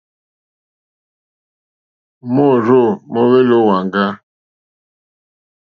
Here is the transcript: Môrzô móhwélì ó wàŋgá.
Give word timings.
Môrzô 2.33 2.83
móhwélì 3.11 3.53
ó 3.59 3.61
wàŋgá. 3.67 4.05